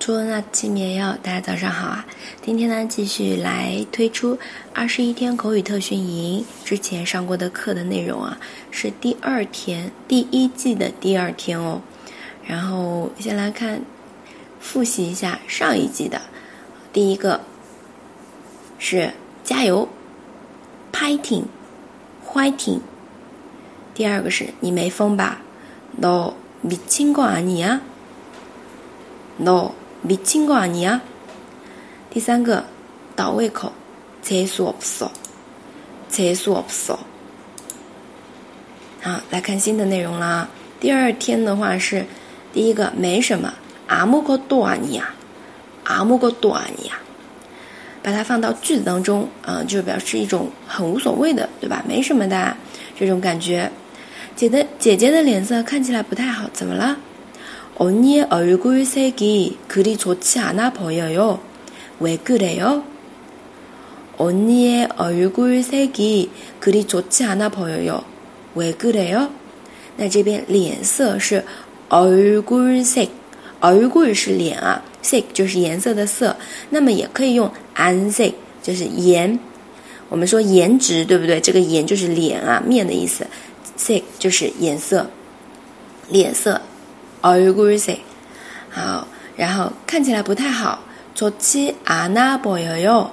[0.00, 2.04] 初恩啊，七米幺，大家早上好啊！
[2.42, 4.38] 今天呢，继续来推出
[4.74, 8.38] 二十一天口语特训营之前上过的课的内容啊，
[8.70, 11.80] 是第二天，第一季的第二天哦。
[12.44, 13.80] 然后先来看，
[14.60, 16.20] 复习一下上一季的，
[16.92, 17.40] 第一个
[18.78, 19.10] 是
[19.42, 19.88] 加油，
[20.92, 22.80] fighting，fighting。
[23.94, 25.40] 第二个是你没疯吧？
[25.96, 27.80] No，미친거아니 야。
[29.38, 29.72] No。
[30.02, 31.00] 미친거아니 야？
[32.10, 32.64] 第三个
[33.16, 33.72] 倒胃口，
[34.22, 35.10] 厕所不扫，
[36.08, 36.98] 厕所不扫。
[39.02, 40.48] 好，来看新的内容啦。
[40.80, 42.04] 第二天的话是
[42.52, 43.52] 第一个没什么，
[43.88, 45.04] 아무것도아니 야，
[45.84, 46.92] 아무것도아니 야。
[48.02, 51.82] 把它放到句子当中，啊，就表示一种很无所谓的，对吧？
[51.88, 52.54] 没什么的
[52.94, 53.72] 这种感觉。
[54.36, 56.98] 姐的姐姐的脸色看起来不太好，怎么了？
[57.78, 61.40] 언니의 얼굴 색이 그리 좋지 않아 보여요.
[62.00, 62.84] 왜 그래요?
[64.16, 68.04] 언니의 얼굴 색이 그리 좋지 않아 보여요.
[68.54, 69.30] 왜 그래요?
[69.96, 71.44] 那这边脸色是
[71.88, 73.10] 얼굴 색,
[73.60, 76.36] 얼굴 是脸啊, 색 就是颜色的色。
[76.70, 79.38] 那么也可以用안색就是颜
[80.78, 81.40] 值，对不对？
[81.40, 83.26] 这个颜就是脸啊，面的意思。
[83.76, 85.08] 색就是颜色，
[86.08, 86.60] 脸色。
[87.22, 87.98] 얼굴 색，
[88.70, 90.80] 好，然后看起来不太好。
[91.14, 93.10] 좋지않아보여 요？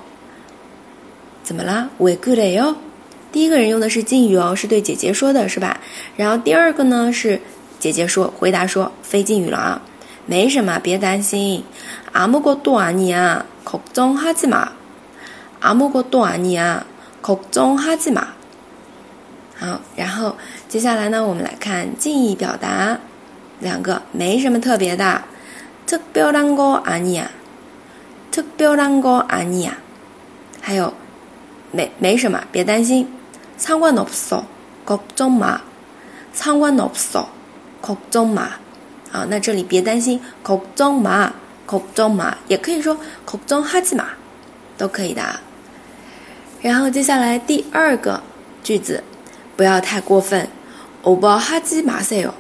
[1.44, 1.90] 怎么了？
[2.00, 2.76] 왜그래 요？
[3.32, 5.80] 第一个人用的是敬语哦，是对姐姐说的，是吧？
[6.18, 7.40] 然后第二个呢是
[7.80, 9.82] 姐姐说，回答说，非敬语了啊。
[10.26, 11.64] 没什么，别担心。
[12.12, 14.70] 아무것도아니 야， 걱정하지 마。
[15.62, 16.84] 아무것도아니 야，
[17.22, 18.28] 걱정하지 마。
[19.60, 20.36] 好，然后
[20.68, 23.00] 接下来呢，我们来看敬意表达。
[23.60, 25.24] 两个没什么特别的，
[25.86, 27.30] 特别难过啊你呀，
[28.32, 29.78] 特别难过啊你呀，
[30.62, 30.94] 还有
[31.72, 33.08] 没没什么，别担心，
[33.60, 35.60] 상관없어걱정 마，
[36.36, 38.40] 상관없어걱정 마，
[39.12, 41.32] 啊，那这里别担心，걱정 마，
[41.68, 44.06] 걱정 마， 也可以说걱정하지 마，
[44.78, 45.22] 都可以的。
[46.62, 48.22] 然后接下来第二个
[48.64, 49.04] 句子，
[49.56, 50.48] 不要太过分，
[51.04, 52.34] 오버하지마세 요。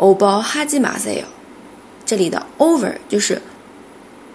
[0.00, 1.24] 欧包哈基马塞哟，
[2.06, 3.38] 这里的 over 就是，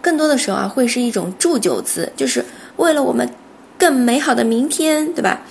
[0.01, 2.43] 更多的时候啊，会是一种祝酒词，就是
[2.77, 3.29] 为了我们
[3.77, 5.41] 更美好的明天，对吧？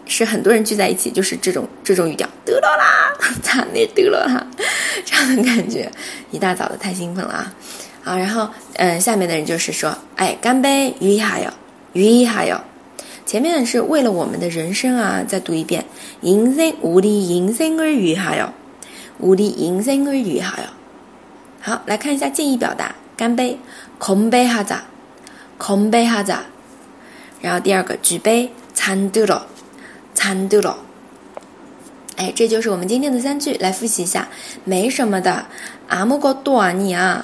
[0.05, 4.45] 是很多人聚在一起，就是这种这种语调，得了啦，咋那得了哈，
[5.03, 5.91] 这样的感觉。
[6.31, 7.51] 一大早的太兴奋了啊！
[8.03, 11.51] 好，然后嗯，下面的人就是说，哎，干杯，鱼一哈哟，
[11.93, 12.61] 鱼一哈哟。
[13.25, 15.85] 前面是为了我们的人生啊，再读一遍，
[16.21, 18.51] 인생우리인생을위하 여，
[19.19, 20.69] 우리인생을위하 여。
[21.61, 23.57] 好，来看一下建议表达，干杯，
[23.99, 24.81] 건배하 자，
[25.57, 26.41] 건배하 자。
[27.41, 29.41] 然后第二个举杯，찬들 어，
[30.13, 30.75] 찬들 어。
[32.17, 34.27] 哎，这就是我们今天的三句，来复习一下，
[34.63, 35.45] 没什么的，
[35.89, 37.23] 아무것도아니 야，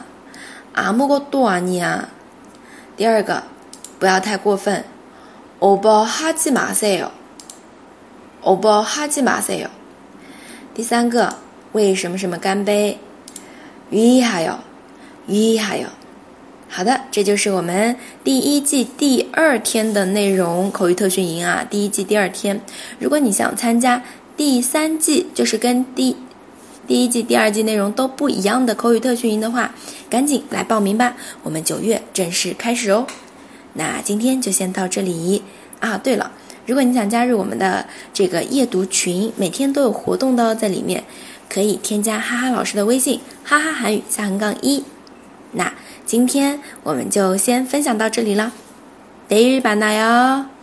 [0.74, 2.10] 아무것도아니 야。
[2.98, 3.44] 第二个，
[4.00, 4.84] 不要太过分，
[5.60, 7.12] 오버하지마세 요，
[8.44, 9.70] 오버하지마세 요。
[10.74, 11.36] 第三个，
[11.74, 12.98] 为什么什么干杯？
[13.92, 14.60] 위하 여，
[15.28, 15.88] 위하 여。
[16.70, 22.62] 好的，这就是我们第一季第二天的内容，口语特训营啊，第一季第二天。
[22.98, 24.02] 如果你想参加
[24.38, 26.16] 第三季，就是跟第
[26.88, 29.76] 第一季、第二季内容都不一样的口语特训营的话，
[30.10, 33.06] 赶紧来报名吧，我们九月正式开始哦。
[33.74, 35.44] 那今天就先到这里
[35.82, 35.98] 啊。
[35.98, 36.32] 对了，
[36.67, 41.05] 如果你想加入我们的这个夜读群，每天都有活动的哦，在里面。
[41.49, 44.83] 可以添加哈哈老师的微信，哈哈韩语下横杠一。
[45.53, 45.73] 那
[46.05, 48.53] 今天我们就先分享到这里了，
[49.29, 50.56] 得日版的哟。